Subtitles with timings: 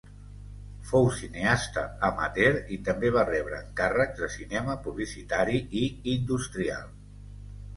[0.91, 5.85] Fou cineasta amateur i també va rebre encàrrecs de cinema publicitari i
[6.17, 6.91] industrial.